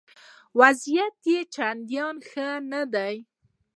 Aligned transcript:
وضع 0.59 1.07
یې 1.27 1.37
چنداني 1.53 2.21
ښه 2.29 2.47
نه 2.71 2.81
ده. 2.93 3.07